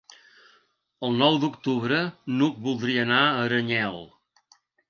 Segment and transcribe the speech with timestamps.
[1.07, 2.01] El nou d'octubre
[2.39, 4.05] n'Hug voldria anar a Aranyel.